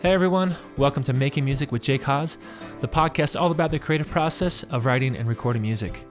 [0.00, 2.36] Hey everyone, welcome to Making Music with Jake Haas,
[2.80, 6.04] the podcast all about the creative process of writing and recording music.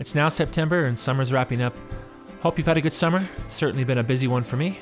[0.00, 1.72] It's now September and summer's wrapping up.
[2.42, 3.26] Hope you've had a good summer.
[3.38, 4.80] It's certainly been a busy one for me.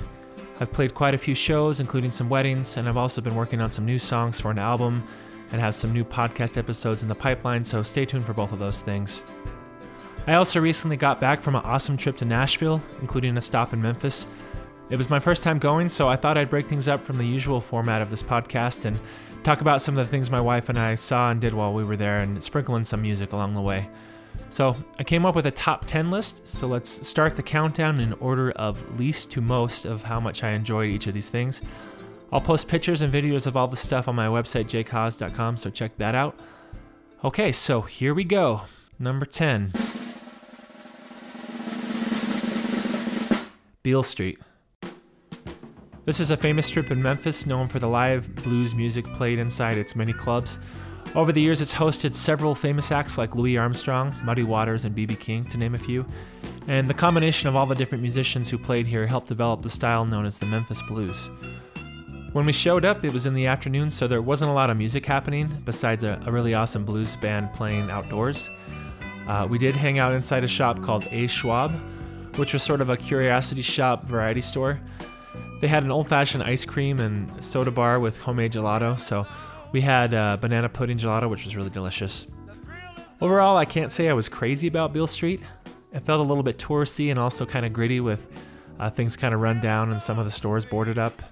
[0.59, 3.71] I've played quite a few shows, including some weddings, and I've also been working on
[3.71, 5.07] some new songs for an album
[5.53, 8.59] and have some new podcast episodes in the pipeline, so stay tuned for both of
[8.59, 9.23] those things.
[10.27, 13.83] I also recently got back from an awesome trip to Nashville, including a stop in
[13.83, 14.27] Memphis.
[14.91, 17.27] It was my first time going, so I thought I'd break things up from the
[17.27, 19.01] usual format of this podcast and
[19.43, 21.85] talk about some of the things my wife and I saw and did while we
[21.85, 23.89] were there and sprinkle in some music along the way.
[24.51, 28.13] So, I came up with a top 10 list, so let's start the countdown in
[28.15, 31.63] order of least to most of how much I enjoyed each of these things.
[32.31, 35.97] I'll post pictures and videos of all the stuff on my website, jakehaas.com, so check
[35.97, 36.39] that out.
[37.25, 38.63] Okay, so here we go.
[38.99, 39.73] Number 10
[43.83, 44.39] Beale Street.
[46.05, 49.79] This is a famous strip in Memphis known for the live blues music played inside
[49.79, 50.61] its many clubs.
[51.15, 55.17] Over the years, it's hosted several famous acts like Louis Armstrong, Muddy Waters, and B.B.
[55.17, 56.05] King, to name a few.
[56.67, 60.05] And the combination of all the different musicians who played here helped develop the style
[60.05, 61.31] known as the Memphis Blues.
[62.33, 64.77] When we showed up, it was in the afternoon, so there wasn't a lot of
[64.77, 68.51] music happening besides a, a really awesome blues band playing outdoors.
[69.27, 71.29] Uh, we did hang out inside a shop called A.
[71.29, 71.73] Schwab,
[72.37, 74.81] which was sort of a curiosity shop variety store.
[75.61, 79.27] They had an old fashioned ice cream and soda bar with homemade gelato, so
[79.73, 82.27] we had uh, banana pudding gelato, which was really delicious.
[83.21, 85.41] Overall, I can't say I was crazy about Beale Street.
[85.93, 88.27] It felt a little bit touristy and also kind of gritty with
[88.79, 91.23] uh, things kind of run down and some of the stores boarded up.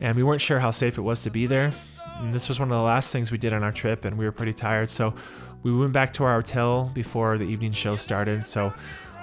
[0.00, 1.72] And we weren't sure how safe it was to be there.
[2.18, 4.24] And this was one of the last things we did on our trip, and we
[4.24, 5.14] were pretty tired, so
[5.62, 8.46] we went back to our hotel before the evening show started.
[8.46, 8.72] So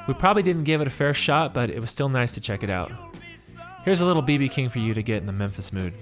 [0.08, 2.64] we probably didn't give it a fair shot, but it was still nice to check
[2.64, 3.09] it out.
[3.90, 5.95] Here's a little BB King for you to get in the Memphis mood.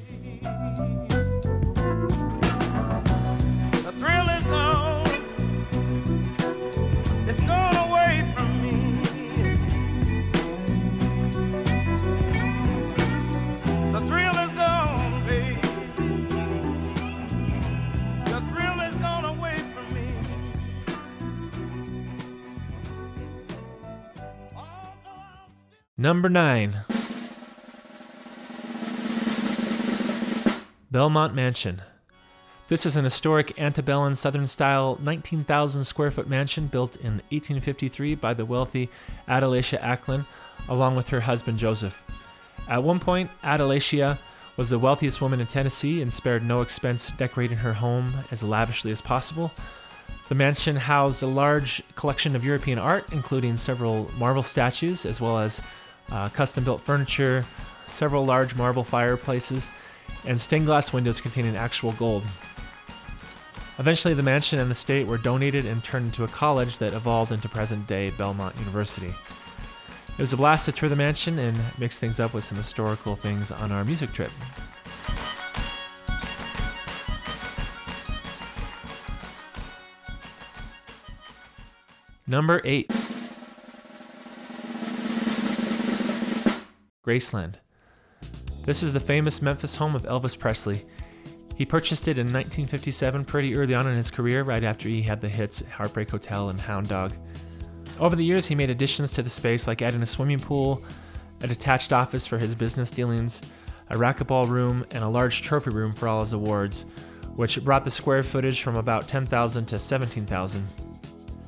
[25.97, 26.75] Number thrill
[30.89, 31.81] Belmont Mansion.
[32.69, 38.33] This is an historic antebellum Southern style 19,000 square foot mansion built in 1853 by
[38.33, 38.89] the wealthy
[39.27, 40.25] Adelicia Acklen
[40.69, 42.01] along with her husband Joseph.
[42.69, 44.17] At one point, Adelicia
[44.55, 48.91] was the wealthiest woman in Tennessee and spared no expense decorating her home as lavishly
[48.91, 49.51] as possible.
[50.29, 55.37] The mansion housed a large collection of European art, including several marble statues, as well
[55.37, 55.61] as
[56.11, 57.45] uh, custom built furniture,
[57.89, 59.69] several large marble fireplaces,
[60.25, 62.23] and stained glass windows containing actual gold.
[63.79, 67.47] Eventually, the mansion and estate were donated and turned into a college that evolved into
[67.47, 69.13] present day Belmont University.
[70.09, 73.15] It was a blast to tour the mansion and mix things up with some historical
[73.15, 74.31] things on our music trip.
[82.25, 82.91] Number 8
[87.05, 87.55] Graceland.
[88.67, 90.85] This is the famous Memphis home of Elvis Presley.
[91.55, 95.21] He purchased it in 1957, pretty early on in his career, right after he had
[95.21, 97.13] the hits Heartbreak Hotel and Hound Dog.
[97.97, 100.83] Over the years, he made additions to the space, like adding a swimming pool,
[101.39, 103.41] a detached office for his business dealings,
[103.89, 106.85] a racquetball room, and a large trophy room for all his awards,
[107.37, 110.67] which brought the square footage from about 10,000 to 17,000.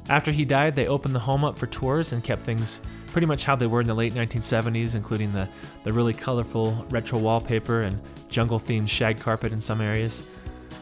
[0.07, 2.79] After he died, they opened the home up for tours and kept things
[3.11, 5.47] pretty much how they were in the late 1970s, including the,
[5.83, 7.99] the really colorful retro wallpaper and
[8.29, 10.23] jungle themed shag carpet in some areas.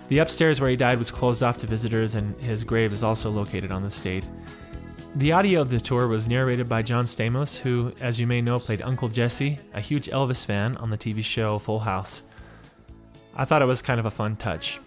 [0.10, 3.30] The upstairs where he died was closed off to visitors, and his grave is also
[3.30, 4.28] located on the state.
[5.16, 8.60] The audio of the tour was narrated by John Stamos, who, as you may know,
[8.60, 12.24] played Uncle Jesse, a huge Elvis fan on the TV show Full House.
[13.36, 14.80] I thought it was kind of a fun touch.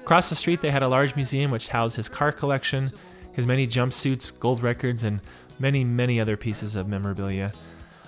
[0.00, 2.90] Across the street, they had a large museum which housed his car collection,
[3.32, 5.20] his many jumpsuits, gold records, and
[5.58, 7.52] many, many other pieces of memorabilia.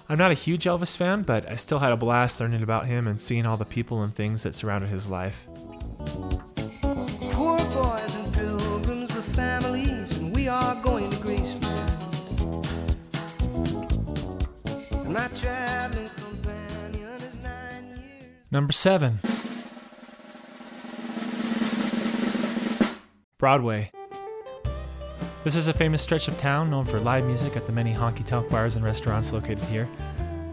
[0.08, 3.06] I'm not a huge Elvis fan, but I still had a blast learning about him
[3.06, 5.46] and seeing all the people and things that surrounded his life.
[7.32, 12.02] Poor boys and pilgrims with families, and we are going to Graceland.
[15.08, 18.35] My traveling companion is nine years.
[18.50, 19.20] Number 7
[23.38, 23.90] Broadway.
[25.44, 28.25] This is a famous stretch of town known for live music at the many honky
[28.25, 29.87] tonk bars and restaurants located here.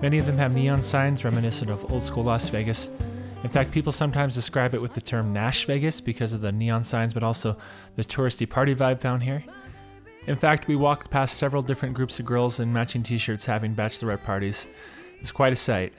[0.02, 2.90] Many of them have neon signs reminiscent of old school Las Vegas.
[3.42, 6.84] In fact, people sometimes describe it with the term Nash Vegas because of the neon
[6.84, 7.56] signs, but also
[7.96, 9.46] the touristy party vibe found here.
[10.28, 13.74] In fact, we walked past several different groups of girls in matching t shirts having
[13.74, 14.68] bachelorette parties.
[15.16, 15.94] It was quite a sight.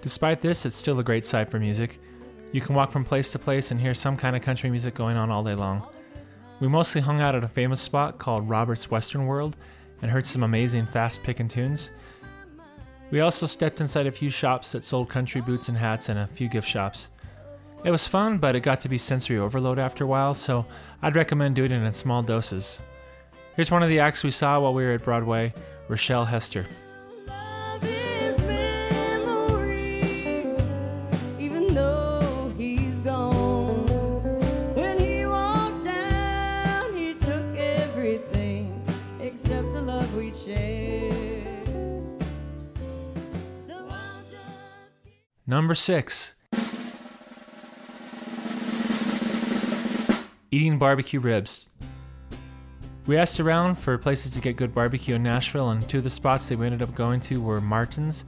[0.00, 2.00] Despite this, it's still a great site for music.
[2.52, 5.18] You can walk from place to place and hear some kind of country music going
[5.18, 5.86] on all day long.
[6.60, 9.56] We mostly hung out at a famous spot called Robert's Western World
[10.02, 11.90] and heard some amazing fast picking tunes.
[13.10, 16.26] We also stepped inside a few shops that sold country boots and hats and a
[16.28, 17.08] few gift shops.
[17.82, 20.66] It was fun, but it got to be sensory overload after a while, so
[21.02, 22.80] I'd recommend doing it in small doses.
[23.56, 25.54] Here's one of the acts we saw while we were at Broadway
[25.88, 26.66] Rochelle Hester.
[45.50, 46.34] Number six.
[50.52, 51.66] Eating barbecue ribs.
[53.08, 56.08] We asked around for places to get good barbecue in Nashville, and two of the
[56.08, 58.24] spots that we ended up going to were Martin's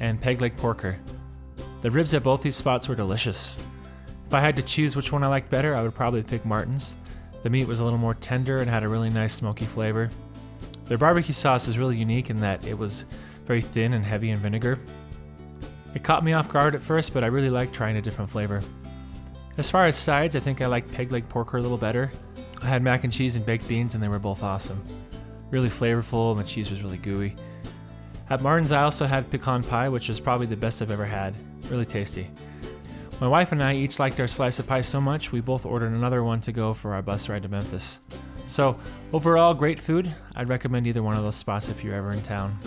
[0.00, 0.98] and Peg Leg Porker.
[1.80, 3.58] The ribs at both these spots were delicious.
[4.26, 6.94] If I had to choose which one I liked better, I would probably pick Martin's.
[7.42, 10.10] The meat was a little more tender and had a really nice smoky flavor.
[10.84, 13.06] Their barbecue sauce was really unique in that it was
[13.46, 14.78] very thin and heavy in vinegar.
[15.96, 18.62] It caught me off guard at first, but I really liked trying a different flavor.
[19.56, 22.12] As far as sides, I think I liked peg leg porker a little better.
[22.60, 24.84] I had mac and cheese and baked beans, and they were both awesome.
[25.50, 27.34] Really flavorful, and the cheese was really gooey.
[28.28, 31.34] At Martin's, I also had pecan pie, which was probably the best I've ever had.
[31.70, 32.30] Really tasty.
[33.18, 35.92] My wife and I each liked our slice of pie so much, we both ordered
[35.92, 38.00] another one to go for our bus ride to Memphis.
[38.44, 38.78] So,
[39.14, 40.14] overall, great food.
[40.34, 42.58] I'd recommend either one of those spots if you're ever in town.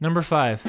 [0.00, 0.62] Number five.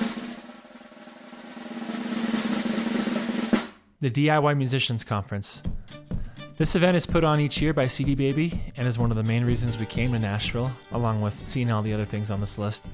[4.02, 5.62] The DIY Musicians Conference.
[6.58, 9.24] This event is put on each year by CD Baby and is one of the
[9.24, 12.58] main reasons we came to Nashville, along with seeing all the other things on this
[12.58, 12.86] list.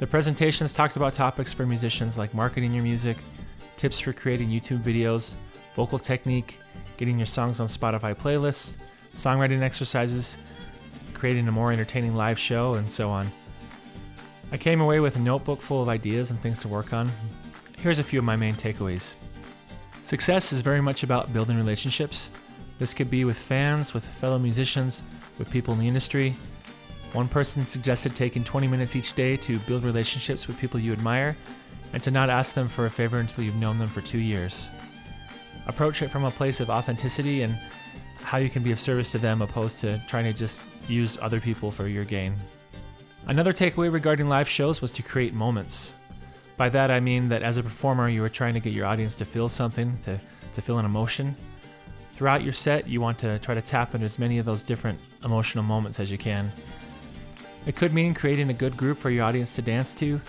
[0.00, 3.18] The presentations talked about topics for musicians like marketing your music,
[3.76, 5.34] tips for creating YouTube videos,
[5.76, 6.58] vocal technique,
[6.96, 8.76] getting your songs on Spotify playlists,
[9.12, 10.38] songwriting exercises,
[11.12, 13.30] creating a more entertaining live show, and so on.
[14.52, 17.10] I came away with a notebook full of ideas and things to work on.
[17.78, 19.14] Here's a few of my main takeaways.
[20.04, 22.28] Success is very much about building relationships.
[22.76, 25.02] This could be with fans, with fellow musicians,
[25.38, 26.36] with people in the industry.
[27.14, 31.34] One person suggested taking 20 minutes each day to build relationships with people you admire
[31.94, 34.68] and to not ask them for a favor until you've known them for two years.
[35.66, 37.56] Approach it from a place of authenticity and
[38.22, 41.40] how you can be of service to them opposed to trying to just use other
[41.40, 42.36] people for your gain.
[43.28, 45.94] Another takeaway regarding live shows was to create moments.
[46.56, 49.14] By that I mean that as a performer, you are trying to get your audience
[49.16, 50.18] to feel something, to,
[50.54, 51.36] to feel an emotion.
[52.12, 54.98] Throughout your set, you want to try to tap into as many of those different
[55.24, 56.50] emotional moments as you can.
[57.64, 60.20] It could mean creating a good group for your audience to dance to,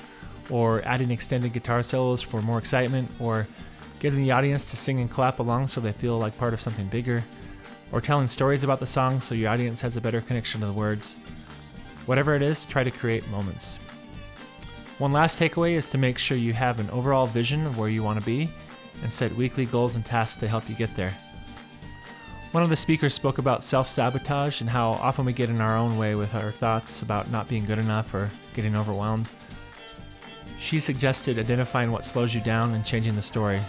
[0.52, 3.48] or adding extended guitar solos for more excitement, or
[4.00, 6.88] getting the audience to sing and clap along so they feel like part of something
[6.88, 7.24] bigger,
[7.92, 10.74] or telling stories about the song so your audience has a better connection to the
[10.74, 11.16] words.
[12.06, 13.78] Whatever it is, try to create moments.
[14.98, 18.04] One last takeaway is to make sure you have an overall vision of where you
[18.04, 18.50] want to be
[19.02, 21.14] and set weekly goals and tasks to help you get there.
[22.52, 25.76] One of the speakers spoke about self sabotage and how often we get in our
[25.76, 29.30] own way with our thoughts about not being good enough or getting overwhelmed.
[30.60, 33.60] She suggested identifying what slows you down and changing the story,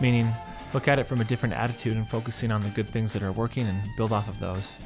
[0.00, 0.32] meaning
[0.72, 3.32] look at it from a different attitude and focusing on the good things that are
[3.32, 4.78] working and build off of those.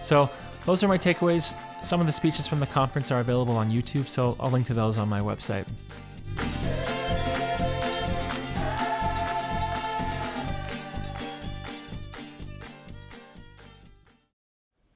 [0.00, 0.30] So,
[0.64, 1.54] those are my takeaways.
[1.82, 4.74] Some of the speeches from the conference are available on YouTube, so I'll link to
[4.74, 5.66] those on my website.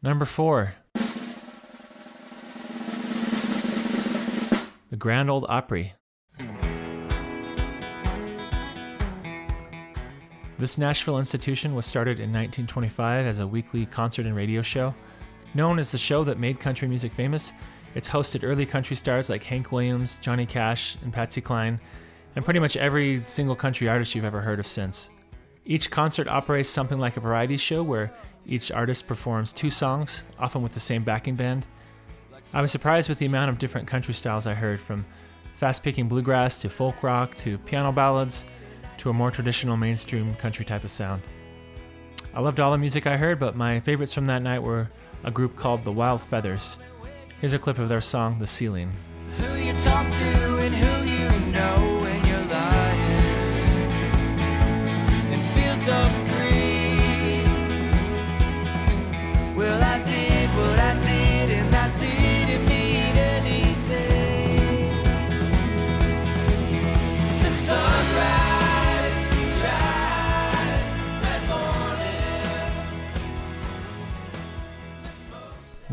[0.03, 0.75] Number four.
[4.91, 5.95] The Grand Old Opry.
[10.59, 14.95] This Nashville institution was started in 1925 as a weekly concert and radio show.
[15.54, 17.52] Known as the show that made country music famous,
[17.94, 21.78] it's hosted early country stars like Hank Williams, Johnny Cash, and Patsy Cline,
[22.35, 25.11] and pretty much every single country artist you've ever heard of since.
[25.66, 28.12] Each concert operates something like a variety show where
[28.47, 31.66] each artist performs two songs, often with the same backing band.
[32.54, 35.04] I was surprised with the amount of different country styles I heard, from
[35.54, 38.47] fast picking bluegrass to folk rock to piano ballads
[38.99, 41.23] to a more traditional mainstream country type of sound.
[42.35, 44.88] I loved all the music I heard, but my favorites from that night were
[45.25, 46.79] a group called the Wild Feathers.
[47.41, 48.93] Here's a clip of their song, The Ceiling.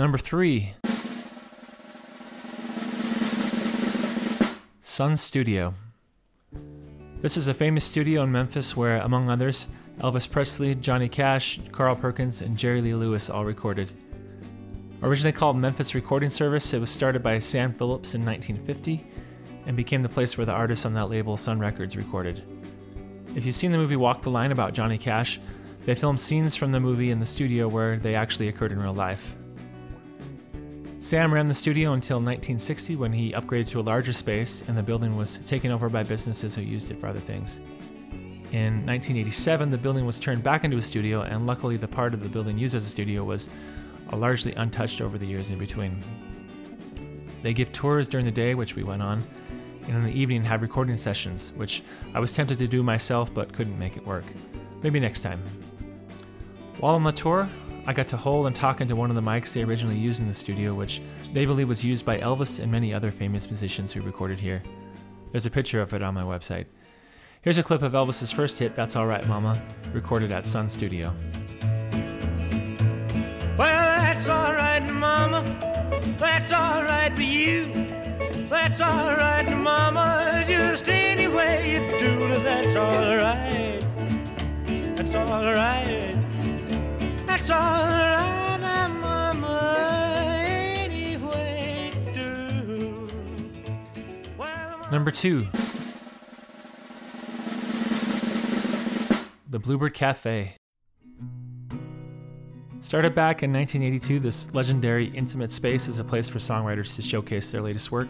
[0.09, 0.73] Number three
[4.81, 5.75] Sun Studio.
[7.21, 9.67] This is a famous studio in Memphis where, among others,
[9.99, 13.91] Elvis Presley, Johnny Cash, Carl Perkins, and Jerry Lee Lewis all recorded.
[15.03, 19.05] Originally called Memphis Recording Service, it was started by Sam Phillips in 1950
[19.67, 22.41] and became the place where the artists on that label, Sun Records, recorded.
[23.35, 25.39] If you've seen the movie Walk the Line about Johnny Cash,
[25.85, 28.91] they filmed scenes from the movie in the studio where they actually occurred in real
[28.91, 29.35] life.
[30.99, 34.83] Sam ran the studio until 1960 when he upgraded to a larger space and the
[34.83, 37.61] building was taken over by businesses who used it for other things.
[38.51, 42.21] In 1987, the building was turned back into a studio, and luckily, the part of
[42.21, 43.47] the building used as a studio was
[44.11, 46.03] largely untouched over the years in between.
[47.43, 49.23] They give tours during the day, which we went on,
[49.87, 51.81] and in the evening have recording sessions, which
[52.13, 54.25] I was tempted to do myself but couldn't make it work.
[54.83, 55.41] Maybe next time.
[56.79, 57.49] While on the tour,
[57.85, 60.27] I got to hold and talk into one of the mics they originally used in
[60.27, 61.01] the studio, which
[61.33, 64.61] they believe was used by Elvis and many other famous musicians who recorded here.
[65.31, 66.65] There's a picture of it on my website.
[67.41, 69.61] Here's a clip of Elvis's first hit, That's Alright Mama,
[69.93, 71.13] recorded at Sun Studio.
[73.57, 75.43] Well, that's all right, Mama.
[76.17, 77.71] That's all right for you.
[78.49, 80.43] That's all right, Mama.
[80.47, 83.81] Just any way you do that's all right.
[84.95, 85.39] That's all
[94.91, 95.47] Number two
[99.49, 100.55] The Bluebird Cafe.
[102.81, 107.51] Started back in 1982, this legendary intimate space is a place for songwriters to showcase
[107.51, 108.09] their latest work.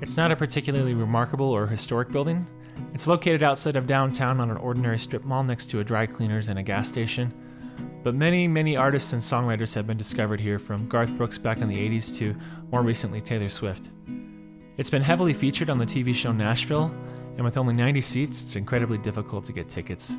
[0.00, 2.46] It's not a particularly remarkable or historic building.
[2.92, 6.48] It's located outside of downtown on an ordinary strip mall next to a dry cleaners
[6.48, 7.32] and a gas station.
[8.04, 11.68] But many, many artists and songwriters have been discovered here, from Garth Brooks back in
[11.68, 12.36] the 80s to
[12.70, 13.88] more recently Taylor Swift.
[14.76, 16.94] It's been heavily featured on the TV show Nashville,
[17.36, 20.18] and with only 90 seats, it's incredibly difficult to get tickets.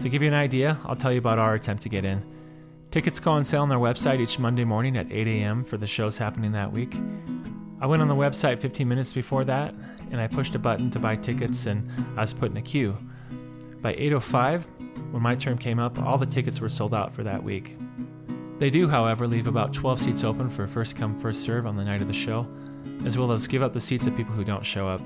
[0.00, 2.22] To give you an idea, I'll tell you about our attempt to get in.
[2.92, 5.64] Tickets go on sale on their website each Monday morning at 8 a.m.
[5.64, 6.96] for the shows happening that week.
[7.80, 9.74] I went on the website 15 minutes before that,
[10.12, 12.96] and I pushed a button to buy tickets, and I was put in a queue.
[13.82, 14.68] By 8:05,
[15.10, 17.76] when my term came up, all the tickets were sold out for that week.
[18.58, 21.84] They do, however, leave about 12 seats open for first come, first serve on the
[21.84, 22.46] night of the show,
[23.04, 25.02] as well as give up the seats of people who don't show up.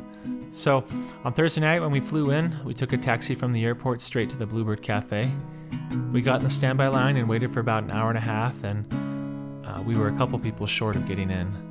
[0.53, 0.85] So,
[1.25, 4.31] on Thursday night when we flew in, we took a taxi from the airport straight
[4.31, 5.31] to the Bluebird Cafe.
[6.13, 8.63] We got in the standby line and waited for about an hour and a half,
[8.65, 8.87] and
[9.67, 11.71] uh, we were a couple people short of getting in.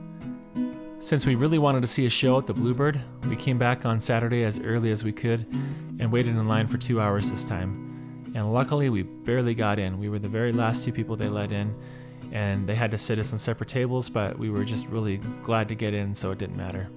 [1.02, 4.02] Since we really wanted to see a show at the Bluebird, we came back on
[4.02, 5.46] Saturday as early as we could
[6.00, 7.89] and waited in line for two hours this time.
[8.36, 10.00] And luckily, we barely got in.
[10.00, 11.76] We were the very last two people they let in,
[12.32, 15.68] and they had to sit us on separate tables, but we were just really glad
[15.70, 16.90] to get in, so it didn't matter.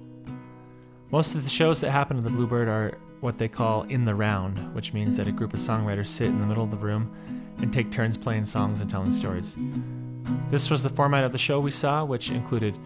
[1.11, 4.13] Most of the shows that happen at the Bluebird are what they call in the
[4.13, 7.09] round, which means that a group of songwriters sit in the middle of the room
[7.59, 9.57] and take turns playing songs and telling stories.
[10.49, 12.77] This was the format of the show we saw, which included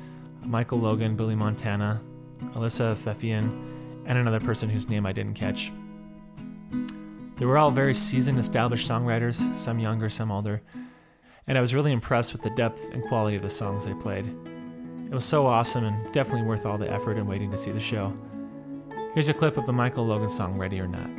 [0.43, 2.01] Michael Logan, Billy Montana,
[2.53, 3.45] Alyssa Fefian,
[4.05, 5.71] and another person whose name I didn't catch.
[7.37, 10.61] They were all very seasoned, established songwriters, some younger, some older,
[11.45, 14.27] and I was really impressed with the depth and quality of the songs they played.
[15.05, 17.79] It was so awesome and definitely worth all the effort and waiting to see the
[17.79, 18.11] show.
[19.13, 21.09] Here's a clip of the Michael Logan song Ready or Not.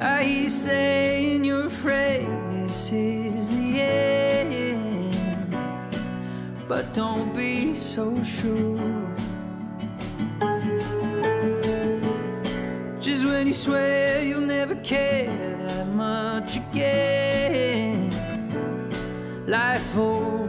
[0.00, 5.56] Hear you saying you're afraid this is the end,
[6.66, 9.15] but don't be so sure.
[13.36, 15.26] When you swear you'll never care
[15.58, 18.08] that much again,
[19.46, 20.45] life opens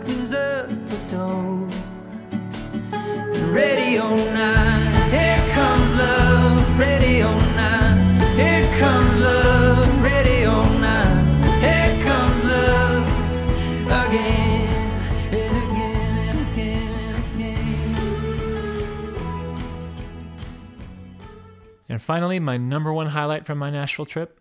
[22.08, 24.40] finally, my number one highlight from my Nashville trip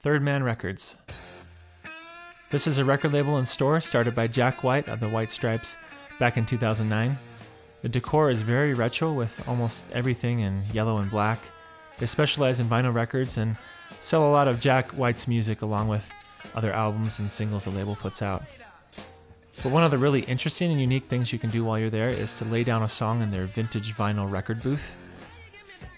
[0.00, 0.96] Third Man Records.
[2.50, 5.76] This is a record label and store started by Jack White of the White Stripes
[6.18, 7.16] back in 2009.
[7.82, 11.38] The decor is very retro with almost everything in yellow and black.
[12.00, 13.56] They specialize in vinyl records and
[14.00, 16.10] sell a lot of Jack White's music along with
[16.56, 18.42] other albums and singles the label puts out.
[19.62, 22.08] But one of the really interesting and unique things you can do while you're there
[22.08, 24.96] is to lay down a song in their vintage vinyl record booth.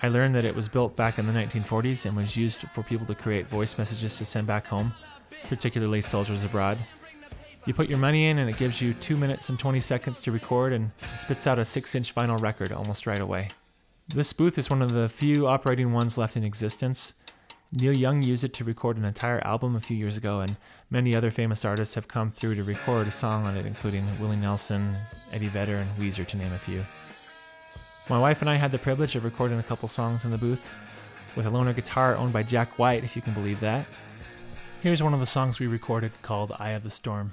[0.03, 3.07] I learned that it was built back in the 1940s and was used for people
[3.07, 4.93] to create voice messages to send back home,
[5.49, 6.77] particularly soldiers abroad.
[7.65, 10.33] You put your money in and it gives you 2 minutes and 20 seconds to
[10.33, 13.49] record and it spits out a 6 inch vinyl record almost right away.
[14.09, 17.15] This booth is one of the few operating ones left in existence.
[17.73, 20.57] Neil Young used it to record an entire album a few years ago, and
[20.91, 24.37] many other famous artists have come through to record a song on it, including Willie
[24.37, 24.95] Nelson,
[25.33, 26.85] Eddie Vedder, and Weezer, to name a few.
[28.09, 30.73] My wife and I had the privilege of recording a couple songs in the booth
[31.37, 33.87] with a loaner guitar owned by Jack White, if you can believe that.
[34.83, 37.33] Here's one of the songs we recorded called Eye of the Storm.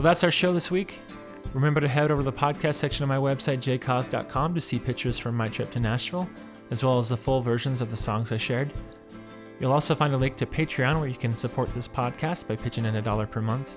[0.00, 0.98] So that's our show this week.
[1.52, 5.18] Remember to head over to the podcast section of my website, jakehaas.com, to see pictures
[5.18, 6.26] from my trip to Nashville,
[6.70, 8.72] as well as the full versions of the songs I shared.
[9.60, 12.86] You'll also find a link to Patreon where you can support this podcast by pitching
[12.86, 13.76] in a dollar per month.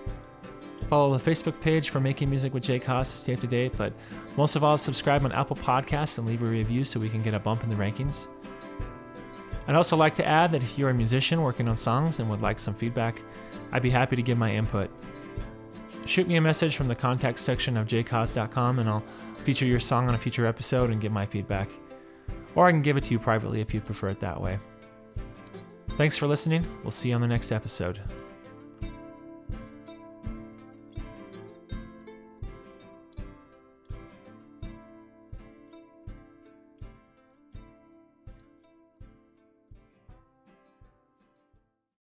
[0.87, 3.73] Follow the Facebook page for Making Music with Jake Haas to stay up to date,
[3.77, 3.91] but
[4.37, 7.33] most of all, subscribe on Apple Podcasts and leave a review so we can get
[7.33, 8.29] a bump in the rankings.
[9.67, 12.41] I'd also like to add that if you're a musician working on songs and would
[12.41, 13.21] like some feedback,
[13.73, 14.89] I'd be happy to give my input.
[16.05, 19.03] Shoot me a message from the contact section of jakehaas.com and I'll
[19.37, 21.69] feature your song on a future episode and get my feedback.
[22.55, 24.59] Or I can give it to you privately if you prefer it that way.
[25.91, 26.65] Thanks for listening.
[26.83, 27.99] We'll see you on the next episode.